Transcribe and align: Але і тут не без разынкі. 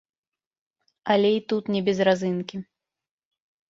Але 1.15 1.31
і 1.37 1.45
тут 1.53 1.63
не 1.77 1.81
без 1.91 2.05
разынкі. 2.13 2.67